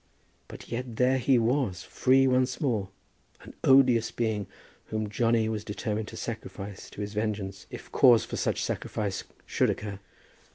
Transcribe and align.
But 0.47 0.69
yet 0.71 0.95
there 0.95 1.19
he 1.19 1.37
was, 1.37 1.83
free 1.83 2.25
once 2.25 2.59
more, 2.59 2.89
an 3.41 3.53
odious 3.63 4.09
being, 4.09 4.47
whom 4.85 5.11
Johnny 5.11 5.47
was 5.47 5.63
determined 5.63 6.07
to 6.07 6.17
sacrifice 6.17 6.89
to 6.89 7.01
his 7.01 7.13
vengeance, 7.13 7.67
if 7.69 7.91
cause 7.91 8.25
for 8.25 8.35
such 8.35 8.63
sacrifice 8.63 9.23
should 9.45 9.69
occur. 9.69 9.99